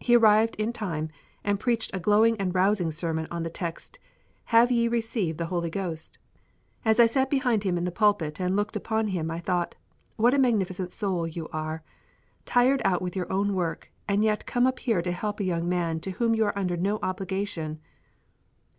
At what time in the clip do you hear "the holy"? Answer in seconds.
5.38-5.70